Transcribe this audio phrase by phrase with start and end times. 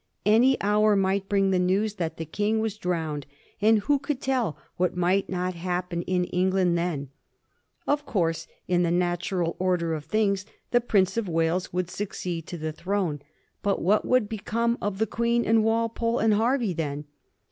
[0.25, 3.27] Any hour might bring the news that the King was drowned;
[3.61, 7.09] and who could tell what might not happen in England then?
[7.85, 12.57] Of course in the natural order of things the Prince of Wales would succeed to
[12.57, 13.21] the throne;
[13.63, 17.05] and what would become of the Queen and Walpole and Hervey then?